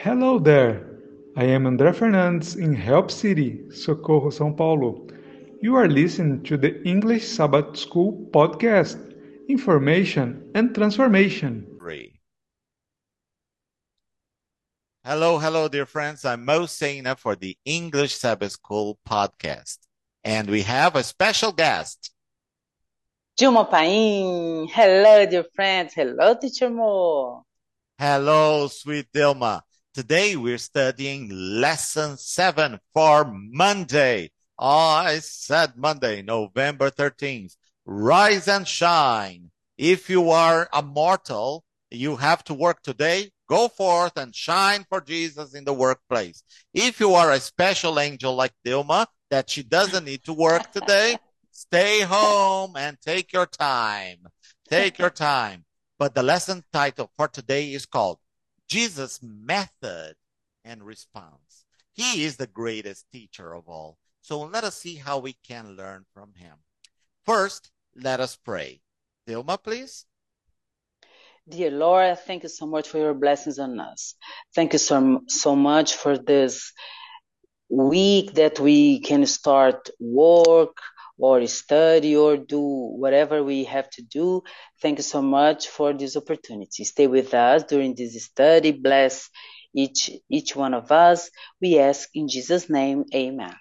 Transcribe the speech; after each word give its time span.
Hello 0.00 0.38
there. 0.38 0.86
I 1.36 1.42
am 1.42 1.64
André 1.64 1.92
Fernandes 1.92 2.56
in 2.56 2.72
Help 2.72 3.10
City, 3.10 3.68
Socorro, 3.72 4.30
São 4.30 4.56
Paulo. 4.56 5.08
You 5.60 5.74
are 5.74 5.88
listening 5.88 6.44
to 6.44 6.56
the 6.56 6.80
English 6.86 7.26
Sabbath 7.26 7.76
School 7.76 8.30
podcast, 8.30 8.96
Information 9.48 10.52
and 10.54 10.72
Transformation. 10.72 11.66
Three. 11.80 12.20
Hello, 15.04 15.40
hello, 15.40 15.66
dear 15.66 15.84
friends. 15.84 16.24
I'm 16.24 16.44
Mo 16.44 16.66
Sena 16.66 17.16
for 17.16 17.34
the 17.34 17.58
English 17.64 18.14
Sabbath 18.14 18.52
School 18.52 19.00
podcast. 19.04 19.78
And 20.22 20.48
we 20.48 20.62
have 20.62 20.94
a 20.94 21.02
special 21.02 21.50
guest. 21.50 22.12
Dilma 23.36 23.68
Paim. 23.68 24.68
Hello, 24.68 25.26
dear 25.26 25.44
friends. 25.56 25.92
Hello, 25.92 26.36
teacher 26.40 26.70
Mo. 26.70 27.42
Hello, 27.98 28.68
sweet 28.68 29.10
Dilma. 29.12 29.62
Today 29.94 30.36
we're 30.36 30.58
studying 30.58 31.30
lesson 31.32 32.18
seven 32.18 32.78
for 32.92 33.24
Monday. 33.24 34.30
I 34.58 35.18
said 35.20 35.76
Monday, 35.76 36.20
November 36.22 36.90
13th. 36.90 37.56
Rise 37.86 38.48
and 38.48 38.68
shine. 38.68 39.50
If 39.78 40.10
you 40.10 40.30
are 40.30 40.68
a 40.72 40.82
mortal, 40.82 41.64
you 41.90 42.16
have 42.16 42.44
to 42.44 42.54
work 42.54 42.82
today. 42.82 43.30
Go 43.48 43.68
forth 43.68 44.16
and 44.16 44.34
shine 44.34 44.84
for 44.88 45.00
Jesus 45.00 45.54
in 45.54 45.64
the 45.64 45.72
workplace. 45.72 46.42
If 46.74 47.00
you 47.00 47.14
are 47.14 47.32
a 47.32 47.40
special 47.40 47.98
angel 47.98 48.34
like 48.34 48.52
Dilma, 48.64 49.06
that 49.30 49.48
she 49.48 49.62
doesn't 49.62 50.04
need 50.04 50.22
to 50.24 50.34
work 50.34 50.70
today, 50.70 51.16
stay 51.50 52.02
home 52.02 52.76
and 52.76 52.98
take 53.00 53.32
your 53.32 53.46
time. 53.46 54.18
Take 54.68 54.98
your 54.98 55.10
time. 55.10 55.64
But 55.98 56.14
the 56.14 56.22
lesson 56.22 56.62
title 56.72 57.10
for 57.16 57.26
today 57.26 57.72
is 57.72 57.86
called 57.86 58.18
Jesus' 58.68 59.20
method 59.22 60.14
and 60.64 60.82
response. 60.82 61.64
He 61.92 62.24
is 62.24 62.36
the 62.36 62.46
greatest 62.46 63.06
teacher 63.10 63.54
of 63.54 63.68
all. 63.68 63.98
So 64.20 64.40
let 64.42 64.64
us 64.64 64.76
see 64.76 64.96
how 64.96 65.18
we 65.18 65.32
can 65.46 65.76
learn 65.76 66.04
from 66.12 66.34
him. 66.34 66.56
First, 67.24 67.70
let 67.96 68.20
us 68.20 68.36
pray. 68.36 68.80
Dilma, 69.26 69.62
please. 69.62 70.04
Dear 71.48 71.70
Lord, 71.70 72.18
thank 72.20 72.42
you 72.42 72.48
so 72.50 72.66
much 72.66 72.88
for 72.88 72.98
your 72.98 73.14
blessings 73.14 73.58
on 73.58 73.80
us. 73.80 74.14
Thank 74.54 74.74
you 74.74 74.78
so, 74.78 75.22
so 75.28 75.56
much 75.56 75.94
for 75.94 76.18
this 76.18 76.72
week 77.70 78.34
that 78.34 78.60
we 78.60 79.00
can 79.00 79.24
start 79.26 79.88
work 79.98 80.76
or 81.18 81.46
study 81.46 82.16
or 82.16 82.36
do 82.36 82.60
whatever 82.60 83.42
we 83.42 83.64
have 83.64 83.90
to 83.90 84.02
do. 84.02 84.42
Thank 84.80 84.98
you 84.98 85.02
so 85.02 85.20
much 85.20 85.68
for 85.68 85.92
this 85.92 86.16
opportunity. 86.16 86.84
Stay 86.84 87.06
with 87.06 87.34
us 87.34 87.64
during 87.64 87.94
this 87.94 88.24
study. 88.24 88.72
Bless 88.72 89.28
each 89.74 90.10
each 90.30 90.56
one 90.56 90.74
of 90.74 90.90
us. 90.92 91.30
We 91.60 91.78
ask 91.78 92.08
in 92.14 92.28
Jesus' 92.28 92.70
name, 92.70 93.04
Amen. 93.14 93.54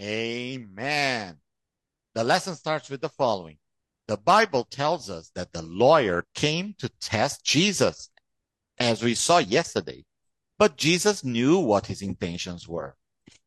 Amen. 0.00 1.36
The 2.14 2.24
lesson 2.24 2.54
starts 2.54 2.90
with 2.90 3.00
the 3.00 3.08
following. 3.08 3.58
The 4.08 4.16
Bible 4.16 4.64
tells 4.64 5.08
us 5.08 5.30
that 5.34 5.52
the 5.52 5.62
lawyer 5.62 6.24
came 6.34 6.74
to 6.78 6.88
test 7.00 7.44
Jesus, 7.44 8.10
as 8.78 9.02
we 9.02 9.14
saw 9.14 9.38
yesterday. 9.38 10.04
But 10.58 10.76
Jesus 10.76 11.22
knew 11.22 11.58
what 11.58 11.86
his 11.86 12.02
intentions 12.02 12.66
were. 12.66 12.96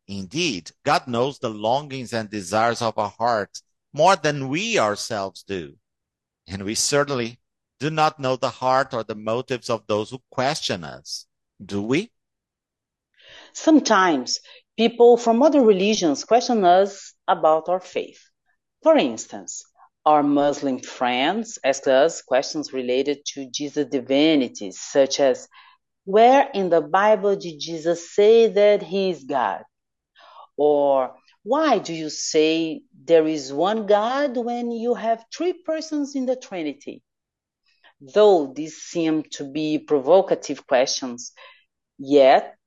Indeed, 0.08 0.72
God 0.84 1.08
knows 1.08 1.40
the 1.40 1.50
longings 1.50 2.14
and 2.14 2.30
desires 2.30 2.82
of 2.82 2.98
our 2.98 3.14
hearts 3.18 3.64
more 3.94 4.16
than 4.16 4.50
we 4.50 4.78
ourselves 4.78 5.44
do. 5.44 5.76
And 6.48 6.64
we 6.64 6.76
certainly 6.76 7.40
do 7.80 7.90
not 7.90 8.20
know 8.20 8.36
the 8.36 8.50
heart 8.50 8.94
or 8.94 9.04
the 9.04 9.16
motives 9.16 9.70
of 9.70 9.88
those 9.88 10.10
who 10.10 10.22
question 10.30 10.84
us, 10.84 11.26
do 11.64 11.82
we? 11.82 12.12
Sometimes 13.54 14.40
people 14.78 15.18
from 15.18 15.42
other 15.42 15.62
religions 15.62 16.26
question 16.26 16.66
us 16.66 17.14
about 17.28 17.70
our 17.70 17.80
faith. 17.80 18.22
For 18.82 18.98
instance, 18.98 19.64
our 20.06 20.24
Muslim 20.24 20.80
friends 20.80 21.60
ask 21.64 21.88
us 21.88 22.22
questions 22.22 22.74
related 22.74 23.20
to 23.28 23.50
Jesus' 23.50 23.88
divinity, 23.90 24.72
such 24.72 25.20
as, 25.20 25.48
where 26.04 26.50
in 26.54 26.70
the 26.70 26.82
Bible 26.82 27.38
did 27.38 27.60
Jesus 27.60 28.14
say 28.14 28.48
that 28.48 28.84
he 28.84 29.12
is 29.12 29.24
God? 29.24 29.64
Or 30.58 31.16
why 31.44 31.80
do 31.80 31.94
you 31.94 32.10
say 32.10 32.84
there 33.06 33.28
is 33.28 33.52
one 33.52 33.86
God 33.86 34.38
when 34.38 34.72
you 34.72 34.94
have 34.94 35.26
three 35.36 35.54
persons 35.54 36.16
in 36.16 36.26
the 36.26 36.36
Trinity? 36.36 37.02
Though 38.00 38.54
these 38.54 38.78
seem 38.78 39.24
to 39.32 39.44
be 39.50 39.80
provocative 39.80 40.66
questions, 40.68 41.32
yet 41.98 42.58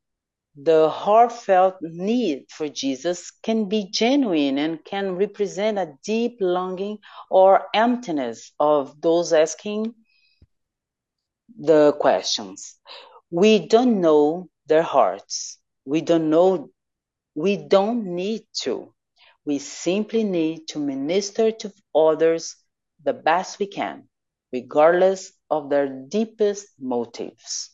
the 0.56 0.88
heartfelt 0.88 1.76
need 1.82 2.46
for 2.48 2.68
Jesus 2.68 3.30
can 3.30 3.68
be 3.68 3.90
genuine 3.90 4.56
and 4.56 4.82
can 4.84 5.16
represent 5.16 5.78
a 5.78 5.92
deep 6.02 6.38
longing 6.40 6.98
or 7.30 7.66
emptiness 7.74 8.52
of 8.58 8.98
those 9.02 9.34
asking 9.34 9.94
the 11.58 11.92
questions. 12.00 12.78
We 13.30 13.66
don't 13.66 14.00
know 14.00 14.48
their 14.66 14.82
hearts. 14.82 15.58
We 15.84 16.00
don't 16.00 16.30
know, 16.30 16.70
we 17.36 17.56
don't 17.58 18.06
need 18.06 18.42
to. 18.62 18.92
We 19.44 19.58
simply 19.58 20.24
need 20.24 20.68
to 20.68 20.80
minister 20.80 21.52
to 21.52 21.72
others 21.94 22.56
the 23.04 23.12
best 23.12 23.58
we 23.58 23.66
can, 23.66 24.08
regardless 24.52 25.32
of 25.50 25.70
their 25.70 25.86
deepest 25.86 26.66
motives. 26.80 27.70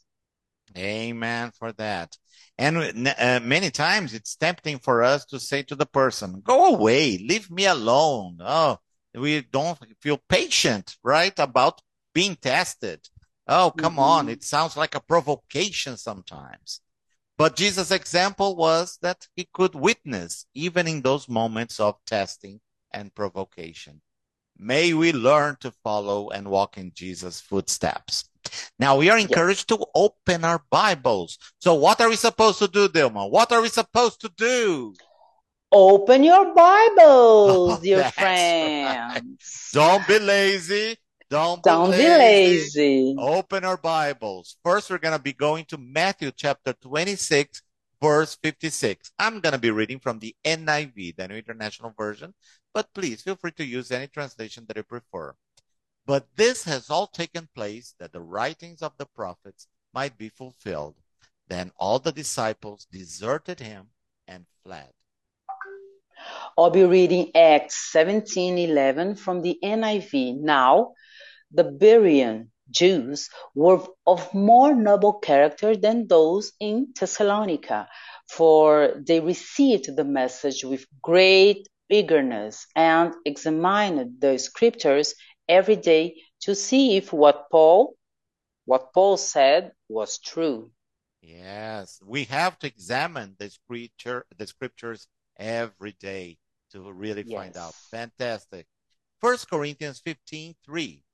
Amen 0.77 1.53
for 1.59 1.73
that. 1.73 2.17
And 2.59 3.09
uh, 3.09 3.41
many 3.43 3.71
times 3.71 4.13
it's 4.13 4.37
tempting 4.37 4.79
for 4.79 5.03
us 5.03 5.25
to 5.27 5.39
say 5.39 5.63
to 5.63 5.77
the 5.77 5.87
person, 5.87 6.43
go 6.45 6.75
away, 6.75 7.17
leave 7.19 7.51
me 7.51 7.67
alone. 7.67 8.39
Oh, 8.41 8.79
we 9.15 9.43
don't 9.43 9.79
feel 10.01 10.21
patient, 10.29 10.97
right? 11.03 11.33
About 11.39 11.81
being 12.13 12.37
tested. 12.37 13.01
Oh, 13.47 13.73
come 13.77 13.93
mm-hmm. 13.93 14.01
on. 14.01 14.29
It 14.29 14.43
sounds 14.43 14.77
like 14.77 14.95
a 14.95 15.01
provocation 15.01 15.97
sometimes. 15.97 16.81
But 17.39 17.57
Jesus' 17.57 17.91
example 17.91 18.57
was 18.57 18.99
that 19.03 19.27
he 19.35 19.49
could 19.53 19.75
witness 19.75 20.47
even 20.55 20.87
in 20.87 21.03
those 21.03 21.29
moments 21.29 21.81
of 21.81 21.97
testing 22.07 22.61
and 22.93 23.15
provocation. 23.15 24.01
May 24.59 24.93
we 24.93 25.13
learn 25.13 25.57
to 25.61 25.73
follow 25.83 26.31
and 26.31 26.49
walk 26.49 26.77
in 26.77 26.93
Jesus' 26.95 27.41
footsteps. 27.41 28.25
Now 28.79 28.97
we 28.97 29.09
are 29.11 29.19
encouraged 29.19 29.71
yes. 29.71 29.79
to 29.79 29.87
open 29.95 30.45
our 30.45 30.63
Bibles. 30.71 31.39
So 31.59 31.75
what 31.75 32.01
are 32.01 32.09
we 32.09 32.17
supposed 32.17 32.59
to 32.59 32.69
do, 32.69 32.89
Dilma? 32.89 33.31
What 33.31 33.51
are 33.53 33.63
we 33.63 33.69
supposed 33.69 34.21
to 34.21 34.31
do? 34.37 34.95
Open 35.73 36.23
your 36.23 36.55
Bibles, 36.55 36.99
oh, 36.99 37.81
dear 37.83 38.11
friends. 38.11 39.15
Right. 39.15 39.23
Don't 39.73 40.07
be 40.07 40.19
lazy. 40.19 40.97
Don't, 41.33 41.63
Don't 41.63 41.93
be, 41.93 41.97
lazy. 41.97 42.79
be 42.79 43.15
lazy. 43.15 43.17
Open 43.19 43.65
our 43.65 43.79
Bibles. 43.79 44.59
First, 44.63 44.91
we're 44.91 44.99
going 44.99 45.17
to 45.17 45.23
be 45.23 45.33
going 45.33 45.65
to 45.71 45.79
Matthew 45.79 46.31
chapter 46.31 46.75
26, 46.75 47.63
verse 48.03 48.37
56. 48.43 49.13
I'm 49.19 49.41
going 49.41 49.55
to 49.55 49.59
be 49.59 49.71
reading 49.71 49.99
from 49.99 50.19
the 50.19 50.37
NIV, 50.45 51.17
the 51.17 51.29
New 51.29 51.37
International 51.37 51.95
Version, 51.97 52.35
but 52.75 52.93
please 52.93 53.23
feel 53.23 53.37
free 53.37 53.53
to 53.53 53.65
use 53.65 53.91
any 53.91 54.09
translation 54.09 54.67
that 54.69 54.77
you 54.77 54.83
prefer. 54.83 55.33
But 56.05 56.27
this 56.37 56.65
has 56.65 56.91
all 56.91 57.07
taken 57.07 57.49
place 57.55 57.95
that 57.99 58.13
the 58.13 58.21
writings 58.21 58.83
of 58.83 58.93
the 58.99 59.07
prophets 59.07 59.69
might 59.95 60.19
be 60.19 60.29
fulfilled. 60.29 60.97
Then 61.49 61.73
all 61.79 61.99
the 61.99 62.13
disciples 62.13 62.87
deserted 62.93 63.59
him 63.59 63.87
and 64.29 64.45
fled. 64.63 64.93
I'll 66.59 66.69
be 66.69 66.85
reading 66.85 67.35
Acts 67.35 67.91
17:11 67.91 69.17
from 69.17 69.41
the 69.41 69.59
NIV. 69.63 70.39
Now, 70.39 70.93
the 71.53 71.65
Berean 71.65 72.49
Jews 72.71 73.29
were 73.55 73.85
of 74.07 74.33
more 74.33 74.75
noble 74.75 75.15
character 75.15 75.77
than 75.77 76.07
those 76.07 76.53
in 76.59 76.93
Thessalonica, 76.99 77.89
for 78.29 78.95
they 79.07 79.21
received 79.21 79.95
the 79.95 80.05
message 80.05 80.65
with 80.65 80.87
great 81.03 81.69
eagerness 81.91 82.67
and 82.75 83.15
examined 83.27 84.21
the 84.21 84.39
scriptures 84.39 85.15
every 85.49 85.77
day 85.77 86.17
to 86.41 86.55
see 86.55 86.97
if 86.97 87.13
what 87.13 87.51
Paul 87.51 87.95
what 88.65 88.93
Paul 88.95 89.17
said 89.17 89.73
was 89.89 90.19
true. 90.19 90.71
Yes, 91.21 92.01
we 92.05 92.25
have 92.25 92.59
to 92.61 92.67
examine 92.67 93.37
the 93.39 93.51
scripture 93.51 94.25
the 94.39 94.47
scriptures 94.47 95.09
every 95.37 95.93
day 96.01 96.39
to 96.71 96.91
really 96.93 97.25
yes. 97.27 97.39
find 97.39 97.57
out. 97.57 97.75
Fantastic. 97.91 98.67
First 99.21 99.49
Corinthians 99.49 100.01
15, 100.05 100.55
3. 100.65 101.05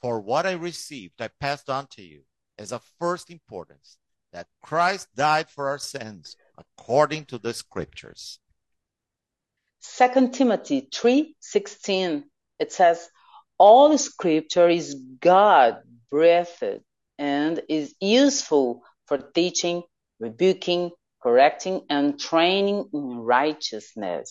For 0.00 0.20
what 0.20 0.46
I 0.46 0.52
received, 0.52 1.20
I 1.20 1.28
passed 1.28 1.70
on 1.70 1.86
to 1.88 2.02
you 2.02 2.22
as 2.58 2.72
of 2.72 2.82
first 2.98 3.30
importance, 3.30 3.98
that 4.32 4.48
Christ 4.62 5.08
died 5.14 5.50
for 5.50 5.68
our 5.68 5.78
sins 5.78 6.36
according 6.58 7.26
to 7.26 7.38
the 7.38 7.54
scriptures. 7.54 8.38
Second 9.80 10.34
Timothy 10.34 10.88
3:16 10.92 12.24
It 12.58 12.72
says, 12.72 13.08
all 13.58 13.96
scripture 13.96 14.68
is 14.68 14.94
God 15.20 15.82
breathed 16.10 16.82
and 17.18 17.62
is 17.68 17.94
useful 18.00 18.82
for 19.06 19.18
teaching, 19.18 19.82
rebuking, 20.20 20.90
correcting, 21.22 21.86
and 21.88 22.20
training 22.20 22.90
in 22.92 23.18
righteousness. 23.20 24.30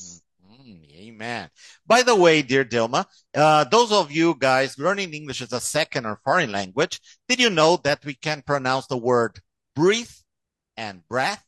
Hmm. 0.00 0.25
Mm, 0.46 0.94
amen. 0.96 1.50
By 1.86 2.02
the 2.02 2.14
way, 2.14 2.42
dear 2.42 2.64
Dilma, 2.64 3.06
uh, 3.34 3.64
those 3.64 3.92
of 3.92 4.12
you 4.12 4.34
guys 4.38 4.78
learning 4.78 5.14
English 5.14 5.42
as 5.42 5.52
a 5.52 5.60
second 5.60 6.06
or 6.06 6.20
foreign 6.24 6.52
language, 6.52 7.00
did 7.28 7.40
you 7.40 7.50
know 7.50 7.78
that 7.84 8.04
we 8.04 8.14
can 8.14 8.42
pronounce 8.42 8.86
the 8.86 8.96
word 8.96 9.40
breathe 9.74 10.10
and 10.76 11.06
breath? 11.08 11.44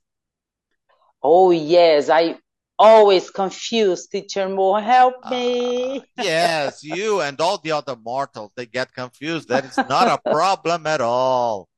Oh, 1.23 1.51
yes, 1.51 2.09
I 2.09 2.39
always 2.79 3.31
confused. 3.31 4.11
Teacher 4.11 4.49
Mo, 4.49 4.75
help 4.75 5.29
me. 5.31 5.99
Uh, 5.99 6.01
yes, 6.23 6.83
you 6.83 7.21
and 7.21 7.41
all 7.41 7.59
the 7.59 7.73
other 7.73 7.97
mortals, 7.97 8.53
they 8.57 8.67
get 8.67 8.93
confused. 8.93 9.49
That 9.49 9.65
is 9.65 9.79
not 9.89 10.09
a 10.09 10.31
problem 10.31 10.87
at 10.87 11.01
all. 11.01 11.69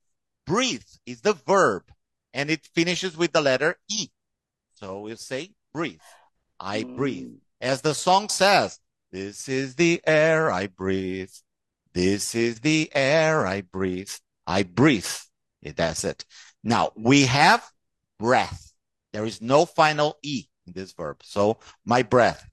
Breathe 0.46 0.82
is 1.06 1.20
the 1.20 1.34
verb 1.34 1.84
and 2.34 2.50
it 2.50 2.68
finishes 2.74 3.16
with 3.16 3.32
the 3.32 3.40
letter 3.40 3.76
E. 3.88 4.08
So 4.74 5.00
we'll 5.00 5.16
say 5.16 5.52
breathe. 5.72 6.00
I 6.60 6.84
breathe. 6.84 7.28
Mm. 7.28 7.36
As 7.60 7.80
the 7.80 7.94
song 7.94 8.28
says, 8.28 8.78
this 9.10 9.48
is 9.48 9.74
the 9.74 10.00
air 10.06 10.50
I 10.50 10.66
breathe. 10.66 11.30
This 11.94 12.34
is 12.34 12.60
the 12.60 12.90
air 12.94 13.46
I 13.46 13.62
breathe. 13.62 14.10
I 14.46 14.62
breathe. 14.62 15.08
That's 15.62 16.04
it. 16.04 16.24
Now 16.62 16.92
we 16.96 17.22
have 17.22 17.64
breath. 18.18 18.72
There 19.12 19.24
is 19.24 19.42
no 19.42 19.66
final 19.66 20.16
E 20.22 20.44
in 20.66 20.72
this 20.74 20.92
verb. 20.92 21.22
So 21.22 21.58
my 21.84 22.02
breath. 22.02 22.46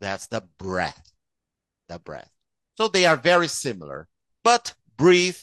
That's 0.00 0.28
the 0.28 0.42
breath. 0.58 1.12
The 1.88 1.98
breath. 1.98 2.30
So 2.76 2.88
they 2.88 3.04
are 3.04 3.16
very 3.16 3.48
similar, 3.48 4.08
but 4.44 4.74
breathe, 4.96 5.36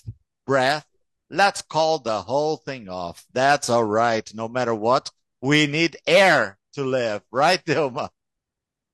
breath. 0.46 0.86
Let's 1.30 1.62
call 1.62 2.00
the 2.00 2.22
whole 2.22 2.58
thing 2.58 2.88
off. 2.88 3.26
That's 3.34 3.70
all 3.70 3.84
right. 3.84 4.28
No 4.34 4.48
matter 4.48 4.74
what, 4.74 5.12
we 5.42 5.68
need 5.68 5.98
air 6.06 6.58
to 6.74 6.84
live, 6.84 7.22
right, 7.32 7.64
Dilma? 7.66 8.10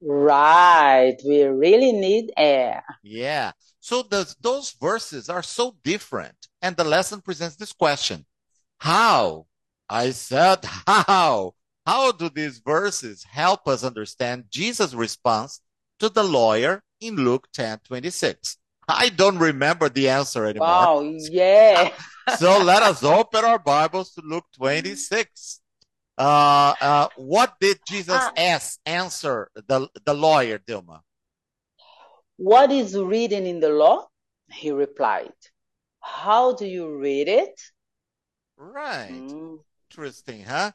Right, 0.01 1.18
we 1.25 1.44
really 1.44 1.94
need 1.94 2.31
air. 2.36 2.84
Yeah. 3.01 3.51
So 3.80 4.04
those, 4.04 4.36
those 4.42 4.72
verses 4.72 5.30
are 5.30 5.44
so 5.44 5.75
different. 5.84 6.36
And 6.62 6.75
the 6.75 6.84
lesson 6.84 7.22
presents 7.22 7.56
this 7.56 7.74
question. 7.74 8.25
How? 8.80 9.48
I 9.90 10.12
said, 10.12 10.66
how? 10.88 11.54
How 11.86 12.12
do 12.13 12.30
these 12.30 12.60
verses 12.60 13.24
help 13.24 13.68
us 13.68 13.84
understand 13.84 14.45
Jesus' 14.50 14.94
response 14.94 15.62
to 16.00 16.10
the 16.10 16.24
lawyer 16.24 16.81
in 17.01 17.16
Luke 17.16 17.48
10 17.54 17.80
26? 17.86 18.57
I 18.88 19.10
don't 19.10 19.38
remember 19.38 19.90
the 19.90 20.10
answer 20.10 20.45
anymore. 20.45 20.68
Wow, 20.68 21.16
yeah. 21.18 21.92
So 22.38 22.63
let 22.63 22.81
us 22.84 23.04
open 23.04 23.44
our 23.44 23.60
Bibles 23.60 24.13
to 24.13 24.22
Luke 24.24 24.45
26. 24.56 25.60
Uh, 26.18 26.74
uh, 26.80 27.07
what 27.18 27.54
did 27.60 27.80
Jesus 27.88 28.13
Ah. 28.13 28.31
ask, 28.38 28.80
answer 28.86 29.50
the, 29.56 29.89
the 30.06 30.13
lawyer, 30.13 30.60
Dilma? 30.60 31.01
What 32.38 32.71
is 32.71 32.95
written 32.98 33.45
in 33.45 33.60
the 33.60 33.69
law? 33.69 34.07
He 34.51 34.71
replied. 34.71 35.33
How 36.00 36.54
do 36.54 36.65
you 36.65 36.98
read 36.98 37.27
it? 37.27 37.60
Right. 38.57 39.10
Mm, 39.12 39.60
Interesting, 39.89 40.44
huh? 40.44 40.71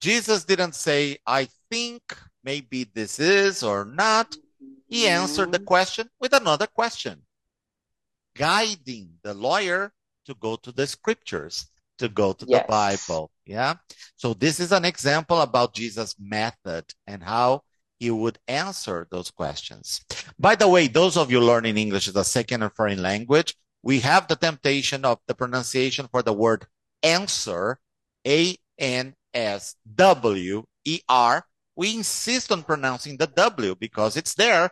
Jesus 0.00 0.44
didn't 0.44 0.74
say, 0.74 1.18
I 1.26 1.48
think 1.70 2.02
maybe 2.42 2.84
this 2.84 3.18
is 3.20 3.62
or 3.62 3.84
not. 3.84 4.36
He 4.88 5.06
answered 5.08 5.52
the 5.52 5.58
mm, 5.58 5.66
question 5.66 6.08
with 6.20 6.32
another 6.32 6.66
question, 6.66 7.22
guiding 8.34 9.18
the 9.22 9.34
lawyer 9.34 9.92
to 10.26 10.34
go 10.34 10.56
to 10.56 10.72
the 10.72 10.86
scriptures, 10.86 11.66
to 12.00 12.08
go 12.08 12.32
to 12.32 12.44
the 12.44 12.64
Bible. 12.68 13.30
Yeah. 13.46 13.74
So 14.16 14.34
this 14.34 14.60
is 14.60 14.72
an 14.72 14.84
example 14.84 15.40
about 15.40 15.74
Jesus' 15.74 16.16
method 16.18 16.84
and 17.06 17.22
how 17.22 17.62
he 17.98 18.10
would 18.10 18.38
answer 18.48 19.06
those 19.10 19.30
questions. 19.30 20.00
By 20.38 20.56
the 20.56 20.68
way, 20.68 20.88
those 20.88 21.16
of 21.16 21.30
you 21.30 21.40
learning 21.40 21.76
English 21.76 22.08
as 22.08 22.16
a 22.16 22.24
second 22.24 22.62
or 22.62 22.70
foreign 22.70 23.02
language, 23.02 23.54
we 23.82 24.00
have 24.00 24.28
the 24.28 24.36
temptation 24.36 25.04
of 25.04 25.18
the 25.26 25.34
pronunciation 25.34 26.08
for 26.10 26.22
the 26.22 26.32
word 26.32 26.66
answer, 27.02 27.78
A 28.26 28.56
N 28.78 29.14
S 29.32 29.76
W 29.94 30.64
E 30.84 31.00
R. 31.08 31.44
We 31.76 31.96
insist 31.96 32.52
on 32.52 32.62
pronouncing 32.62 33.16
the 33.16 33.26
W 33.26 33.74
because 33.74 34.16
it's 34.16 34.34
there, 34.34 34.70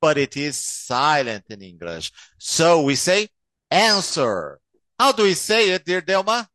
but 0.00 0.16
it 0.16 0.36
is 0.36 0.56
silent 0.56 1.44
in 1.50 1.62
English. 1.62 2.12
So 2.38 2.82
we 2.82 2.96
say 2.96 3.28
answer. 3.70 4.58
How 4.98 5.12
do 5.12 5.22
we 5.22 5.34
say 5.34 5.70
it, 5.70 5.84
dear 5.84 6.02
Dilma? 6.02 6.46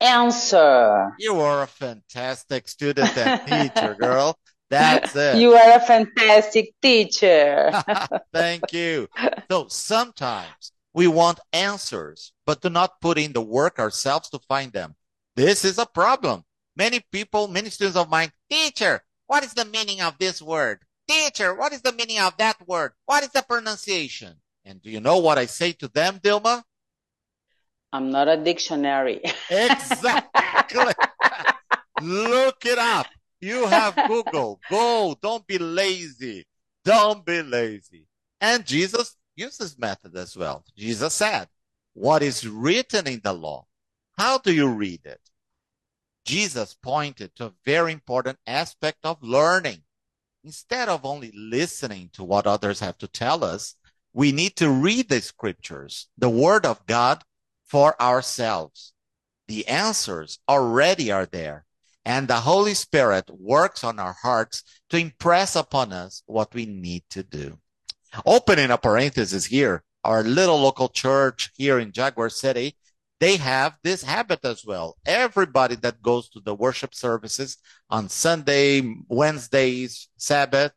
Answer. 0.00 1.12
You 1.18 1.40
are 1.40 1.62
a 1.62 1.66
fantastic 1.66 2.68
student 2.68 3.16
and 3.16 3.72
teacher, 3.74 3.96
girl. 3.98 4.38
That's 4.70 5.16
it. 5.16 5.36
You 5.36 5.54
are 5.54 5.76
a 5.76 5.80
fantastic 5.80 6.74
teacher. 6.80 7.72
Thank 8.32 8.72
you. 8.72 9.08
So 9.50 9.66
sometimes 9.68 10.72
we 10.94 11.08
want 11.08 11.40
answers, 11.52 12.32
but 12.46 12.60
do 12.60 12.70
not 12.70 13.00
put 13.00 13.18
in 13.18 13.32
the 13.32 13.40
work 13.40 13.78
ourselves 13.78 14.30
to 14.30 14.38
find 14.48 14.72
them. 14.72 14.94
This 15.36 15.64
is 15.64 15.78
a 15.78 15.86
problem. 15.86 16.44
Many 16.76 17.00
people, 17.12 17.48
many 17.48 17.70
students 17.70 17.96
of 17.96 18.08
mine, 18.08 18.30
teacher, 18.50 19.02
what 19.26 19.44
is 19.44 19.54
the 19.54 19.64
meaning 19.64 20.00
of 20.00 20.16
this 20.18 20.40
word? 20.40 20.80
Teacher, 21.08 21.54
what 21.54 21.72
is 21.72 21.82
the 21.82 21.92
meaning 21.92 22.18
of 22.18 22.36
that 22.38 22.56
word? 22.66 22.92
What 23.06 23.22
is 23.22 23.30
the 23.30 23.42
pronunciation? 23.42 24.36
And 24.64 24.82
do 24.82 24.90
you 24.90 25.00
know 25.00 25.18
what 25.18 25.38
I 25.38 25.46
say 25.46 25.72
to 25.72 25.88
them, 25.88 26.18
Dilma? 26.18 26.62
I'm 27.92 28.10
not 28.10 28.28
a 28.28 28.36
dictionary. 28.36 29.22
Exactly. 29.50 30.92
Look 32.02 32.64
it 32.66 32.78
up. 32.78 33.06
You 33.40 33.66
have 33.66 33.96
Google. 34.08 34.60
Go. 34.70 35.16
Don't 35.22 35.46
be 35.46 35.58
lazy. 35.58 36.46
Don't 36.84 37.24
be 37.24 37.42
lazy. 37.42 38.06
And 38.40 38.66
Jesus 38.66 39.16
used 39.36 39.60
this 39.60 39.78
method 39.78 40.16
as 40.16 40.36
well. 40.36 40.64
Jesus 40.76 41.14
said, 41.14 41.48
what 41.94 42.22
is 42.22 42.46
written 42.46 43.06
in 43.06 43.20
the 43.24 43.32
law? 43.32 43.66
How 44.16 44.38
do 44.38 44.52
you 44.52 44.68
read 44.68 45.00
it? 45.04 45.20
Jesus 46.24 46.74
pointed 46.74 47.34
to 47.36 47.46
a 47.46 47.52
very 47.64 47.92
important 47.92 48.38
aspect 48.46 48.98
of 49.04 49.22
learning. 49.22 49.82
Instead 50.44 50.88
of 50.88 51.04
only 51.04 51.32
listening 51.34 52.10
to 52.12 52.22
what 52.22 52.46
others 52.46 52.80
have 52.80 52.98
to 52.98 53.08
tell 53.08 53.42
us, 53.42 53.74
we 54.12 54.32
need 54.32 54.56
to 54.56 54.70
read 54.70 55.08
the 55.08 55.20
scriptures, 55.20 56.08
the 56.16 56.30
word 56.30 56.66
of 56.66 56.84
God 56.86 57.22
for 57.68 58.00
ourselves. 58.00 58.92
The 59.46 59.66
answers 59.68 60.38
already 60.48 61.12
are 61.12 61.26
there. 61.26 61.64
And 62.04 62.26
the 62.26 62.40
Holy 62.40 62.74
Spirit 62.74 63.28
works 63.30 63.84
on 63.84 63.98
our 63.98 64.16
hearts 64.22 64.62
to 64.90 64.96
impress 64.96 65.56
upon 65.56 65.92
us 65.92 66.22
what 66.26 66.54
we 66.54 66.64
need 66.64 67.04
to 67.10 67.22
do. 67.22 67.58
Opening 68.24 68.70
a 68.70 68.78
parenthesis 68.78 69.44
here, 69.44 69.82
our 70.04 70.22
little 70.22 70.58
local 70.58 70.88
church 70.88 71.50
here 71.56 71.78
in 71.78 71.92
Jaguar 71.92 72.30
City, 72.30 72.76
they 73.20 73.36
have 73.36 73.74
this 73.82 74.02
habit 74.02 74.44
as 74.44 74.64
well. 74.64 74.96
Everybody 75.04 75.74
that 75.76 76.00
goes 76.00 76.28
to 76.30 76.40
the 76.40 76.54
worship 76.54 76.94
services 76.94 77.58
on 77.90 78.08
Sunday, 78.08 78.94
Wednesdays, 79.08 80.08
Sabbath, 80.16 80.72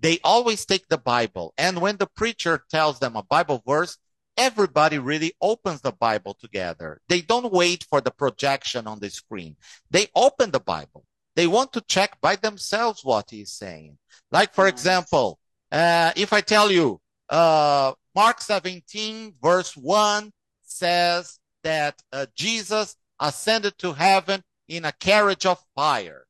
they 0.00 0.18
always 0.24 0.64
take 0.66 0.88
the 0.88 0.98
Bible. 0.98 1.54
And 1.56 1.80
when 1.80 1.96
the 1.96 2.08
preacher 2.16 2.64
tells 2.70 2.98
them 2.98 3.14
a 3.14 3.22
Bible 3.22 3.62
verse, 3.66 3.98
everybody 4.36 4.98
really 4.98 5.32
opens 5.40 5.80
the 5.80 5.92
Bible 5.92 6.34
together. 6.34 7.00
They 7.08 7.20
don't 7.20 7.52
wait 7.52 7.84
for 7.88 8.00
the 8.00 8.10
projection 8.10 8.86
on 8.86 9.00
the 9.00 9.10
screen. 9.10 9.56
They 9.90 10.08
open 10.14 10.50
the 10.50 10.60
Bible. 10.60 11.04
They 11.34 11.46
want 11.46 11.72
to 11.72 11.80
check 11.82 12.20
by 12.20 12.36
themselves 12.36 13.04
what 13.04 13.30
he's 13.30 13.52
saying. 13.52 13.98
Like, 14.30 14.54
for 14.54 14.68
example, 14.68 15.38
uh, 15.70 16.12
if 16.16 16.32
I 16.32 16.40
tell 16.40 16.70
you, 16.70 17.00
uh, 17.28 17.92
Mark 18.14 18.40
17 18.40 19.34
verse 19.42 19.76
1 19.76 20.30
says 20.62 21.38
that 21.62 22.02
uh, 22.12 22.26
Jesus 22.34 22.96
ascended 23.18 23.78
to 23.78 23.92
heaven 23.92 24.42
in 24.68 24.84
a 24.84 24.92
carriage 24.92 25.46
of 25.46 25.62
fire. 25.74 26.26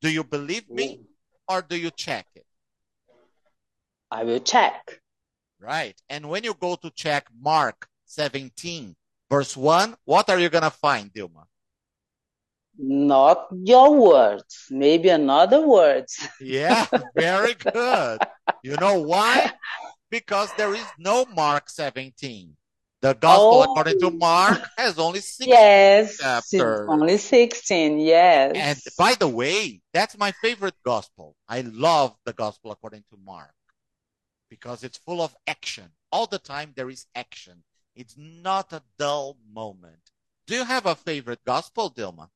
Do 0.00 0.10
you 0.10 0.24
believe 0.24 0.68
me 0.68 1.00
or 1.48 1.62
do 1.62 1.76
you 1.76 1.90
check 1.90 2.26
it? 2.34 2.46
I 4.10 4.24
will 4.24 4.40
check. 4.40 5.00
Right. 5.60 6.00
And 6.08 6.28
when 6.28 6.44
you 6.44 6.54
go 6.54 6.76
to 6.76 6.90
check 6.90 7.26
Mark 7.40 7.88
17, 8.06 8.94
verse 9.30 9.56
1, 9.56 9.96
what 10.04 10.30
are 10.30 10.38
you 10.38 10.48
going 10.48 10.62
to 10.64 10.70
find, 10.70 11.12
Dilma? 11.12 11.44
Not 12.80 13.48
your 13.50 13.92
words, 13.96 14.66
maybe 14.70 15.08
another 15.08 15.66
words. 15.66 16.16
Yeah, 16.40 16.86
very 17.16 17.54
good. 17.54 18.20
You 18.62 18.76
know 18.76 19.00
why? 19.00 19.50
Because 20.10 20.52
there 20.56 20.72
is 20.74 20.86
no 20.96 21.24
Mark 21.34 21.68
17. 21.70 22.54
The 23.00 23.14
gospel 23.14 23.58
Oh. 23.58 23.62
according 23.64 23.98
to 24.00 24.10
Mark 24.10 24.60
has 24.78 24.98
only 24.98 25.20
six. 25.20 25.46
Yes, 25.48 26.10
it's 26.10 26.50
chapter. 26.50 26.88
only 26.90 27.16
16. 27.18 27.98
Yes. 27.98 28.52
And 28.54 28.78
by 28.96 29.14
the 29.14 29.28
way, 29.28 29.80
that's 29.92 30.16
my 30.16 30.30
favorite 30.40 30.74
gospel. 30.84 31.34
I 31.48 31.62
love 31.62 32.14
the 32.24 32.32
gospel 32.32 32.70
according 32.70 33.02
to 33.10 33.16
Mark 33.24 33.52
because 34.48 34.84
it's 34.84 34.98
full 34.98 35.20
of 35.22 35.36
action. 35.46 35.90
All 36.10 36.26
the 36.26 36.38
time 36.38 36.72
there 36.74 36.90
is 36.90 37.06
action 37.14 37.62
It's 37.94 38.16
not 38.16 38.72
a 38.72 38.82
dull 38.98 39.36
moment. 39.52 40.00
Do 40.46 40.54
you 40.54 40.64
have 40.64 40.86
a 40.86 40.94
favorite 40.94 41.40
gospel, 41.44 41.90
Dilma? 41.90 42.28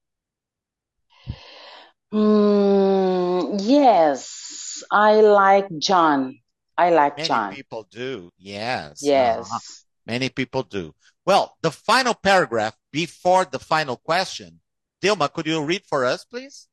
Mm, 2.12 3.58
yes, 3.62 4.82
I 4.90 5.20
like 5.20 5.68
John. 5.78 6.38
I 6.76 6.90
like 6.90 7.16
Many 7.16 7.28
John. 7.28 7.50
Many 7.50 7.56
people 7.56 7.86
do. 7.90 8.30
Yes. 8.38 9.00
Yes. 9.02 9.46
Uh-huh. 9.50 9.58
Many 10.06 10.28
people 10.28 10.62
do. 10.64 10.92
Well, 11.24 11.56
the 11.62 11.70
final 11.70 12.14
paragraph 12.14 12.76
before 12.90 13.44
the 13.44 13.58
final 13.60 13.96
question. 13.96 14.60
Dilma, 15.02 15.32
could 15.32 15.46
you 15.46 15.62
read 15.64 15.82
for 15.86 16.04
us, 16.04 16.24
please? 16.24 16.68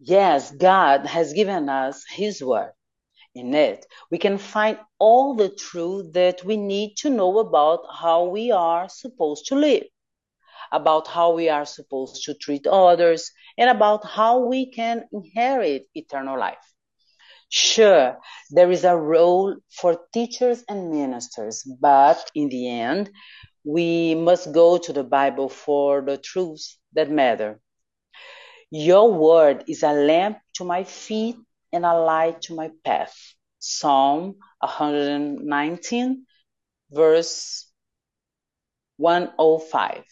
Yes, 0.00 0.50
God 0.50 1.06
has 1.06 1.32
given 1.32 1.68
us 1.68 2.04
His 2.08 2.42
Word. 2.42 2.72
In 3.34 3.52
it, 3.52 3.86
we 4.12 4.18
can 4.18 4.38
find 4.38 4.78
all 5.00 5.34
the 5.34 5.48
truth 5.48 6.12
that 6.12 6.44
we 6.44 6.56
need 6.56 6.94
to 6.98 7.10
know 7.10 7.38
about 7.40 7.80
how 7.92 8.24
we 8.24 8.52
are 8.52 8.88
supposed 8.88 9.46
to 9.46 9.56
live, 9.56 9.84
about 10.70 11.08
how 11.08 11.32
we 11.32 11.48
are 11.48 11.64
supposed 11.64 12.22
to 12.24 12.34
treat 12.34 12.66
others, 12.66 13.32
and 13.58 13.68
about 13.68 14.06
how 14.06 14.38
we 14.38 14.70
can 14.70 15.08
inherit 15.12 15.88
eternal 15.94 16.38
life. 16.38 16.64
Sure, 17.48 18.18
there 18.50 18.70
is 18.70 18.84
a 18.84 18.96
role 18.96 19.56
for 19.70 20.00
teachers 20.12 20.64
and 20.68 20.90
ministers, 20.90 21.64
but 21.80 22.30
in 22.36 22.48
the 22.48 22.68
end, 22.68 23.10
we 23.64 24.14
must 24.14 24.52
go 24.52 24.78
to 24.78 24.92
the 24.92 25.04
Bible 25.04 25.48
for 25.48 26.02
the 26.02 26.18
truths 26.18 26.78
that 26.92 27.10
matter. 27.10 27.60
Your 28.70 29.12
word 29.12 29.64
is 29.66 29.82
a 29.82 29.92
lamp 29.92 30.38
to 30.54 30.64
my 30.64 30.84
feet 30.84 31.36
and 31.74 31.84
a 31.84 31.94
light 31.94 32.42
to 32.42 32.54
my 32.54 32.70
path. 32.84 33.14
Psalm 33.58 34.36
119, 34.60 36.26
verse 36.90 37.70
105. 38.96 40.04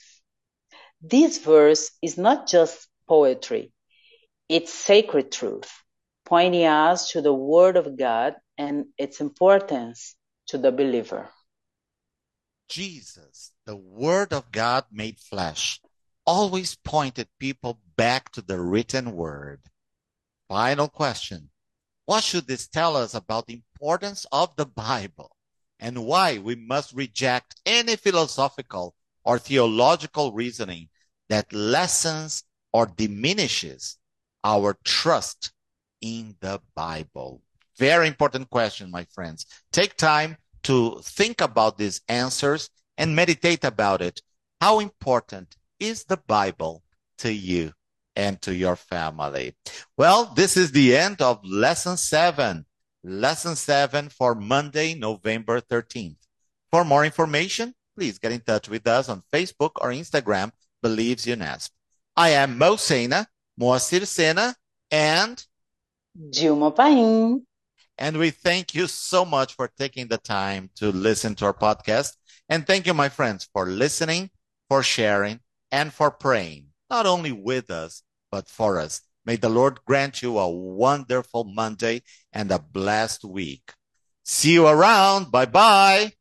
This 1.01 1.39
verse 1.39 1.91
is 2.01 2.17
not 2.19 2.49
just 2.49 2.89
poetry, 3.09 3.73
it's 4.49 4.73
sacred 4.73 5.33
truth, 5.33 5.71
pointing 6.25 6.67
us 6.67 7.11
to 7.11 7.21
the 7.21 7.35
Word 7.35 7.77
of 7.77 7.99
God 7.99 8.35
and 8.57 8.87
its 8.99 9.21
importance 9.21 10.15
to 10.47 10.59
the 10.59 10.73
believer. 10.73 11.29
Jesus, 12.69 13.53
the 13.67 13.77
Word 13.77 14.33
of 14.33 14.51
God 14.51 14.85
made 14.91 15.19
flesh, 15.19 15.81
always 16.25 16.77
pointed 16.77 17.29
people 17.39 17.81
back 17.97 18.31
to 18.33 18.43
the 18.43 18.61
written 18.61 19.13
Word. 19.13 19.61
Final 20.53 20.89
question. 20.91 21.49
What 22.05 22.23
should 22.23 22.47
this 22.47 22.69
tell 22.69 22.95
us 22.95 23.15
about 23.15 23.47
the 23.47 23.55
importance 23.55 24.27
of 24.31 24.55
the 24.57 24.67
Bible 24.67 25.35
and 25.81 26.05
why 26.05 26.37
we 26.37 26.57
must 26.57 26.93
reject 26.93 27.59
any 27.65 27.97
philosophical 27.97 28.95
or 29.25 29.39
theological 29.39 30.31
reasoning 30.35 30.91
that 31.31 31.51
lessens 31.55 32.45
or 32.71 32.85
diminishes 32.85 33.97
our 34.45 34.77
trust 34.85 35.53
in 36.03 36.37
the 36.41 36.61
Bible? 36.75 37.41
Very 37.79 38.07
important 38.07 38.51
question, 38.51 38.91
my 38.91 39.05
friends. 39.05 39.47
Take 39.73 39.97
time 39.97 40.37
to 40.65 41.01
think 41.03 41.41
about 41.41 41.79
these 41.79 42.03
answers 42.11 42.69
and 42.99 43.17
meditate 43.17 43.65
about 43.65 44.03
it. 44.03 44.21
How 44.61 44.81
important 44.81 45.57
is 45.81 46.05
the 46.05 46.19
Bible 46.19 46.83
to 47.17 47.33
you 47.33 47.73
and 48.17 48.41
to 48.43 48.55
your 48.55 48.77
family? 48.77 49.57
Well, 49.97 50.33
this 50.35 50.57
is 50.57 50.73
the 50.73 50.97
end 50.97 51.23
of 51.23 51.45
lesson 51.45 51.97
seven. 51.97 52.67
Lesson 53.05 53.57
seven 53.57 54.09
for 54.09 54.35
Monday, 54.35 54.95
November 54.95 55.61
13th. 55.61 56.17
For 56.71 56.85
more 56.85 57.05
information, 57.05 57.75
please 57.97 58.19
get 58.19 58.33
in 58.33 58.41
touch 58.41 58.69
with 58.69 58.87
us 58.87 59.09
on 59.09 59.23
Facebook 59.33 59.73
or 59.81 59.91
Instagram, 59.91 60.53
Believes 60.83 61.27
UNESP. 61.27 61.71
I 62.17 62.31
am 62.31 62.59
Mo 62.59 62.77
Sena, 62.77 63.27
Moacir 63.61 64.07
Sena, 64.07 64.55
and 64.91 65.45
Dilma 66.19 66.75
Paim. 66.77 67.47
and 67.99 68.17
we 68.17 68.31
thank 68.31 68.75
you 68.75 68.87
so 68.87 69.25
much 69.25 69.55
for 69.55 69.69
taking 69.69 70.09
the 70.09 70.19
time 70.19 70.71
to 70.77 70.91
listen 70.91 71.35
to 71.37 71.47
our 71.47 71.55
podcast. 71.55 72.17
And 72.49 72.67
thank 72.67 72.87
you, 72.87 72.95
my 72.95 73.09
friends, 73.09 73.49
for 73.53 73.67
listening, 73.67 74.31
for 74.69 74.83
sharing, 74.83 75.41
and 75.71 75.93
for 75.93 76.11
praying, 76.11 76.67
not 76.93 77.07
only 77.07 77.33
with 77.33 77.71
us, 77.71 78.03
but 78.31 78.49
for 78.49 78.79
us. 78.79 79.01
May 79.25 79.37
the 79.37 79.49
Lord 79.49 79.81
grant 79.87 80.21
you 80.21 80.39
a 80.39 80.51
wonderful 80.51 81.45
Monday 81.45 82.03
and 82.33 82.53
a 82.53 82.59
blessed 82.59 83.25
week. 83.25 83.73
See 84.25 84.53
you 84.53 84.67
around. 84.67 85.33
Bye 85.33 85.47
bye. 85.47 86.13